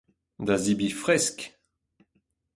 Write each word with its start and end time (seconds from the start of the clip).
Da 0.45 0.55
zebriñ 0.63 0.93
fresk! 1.01 1.37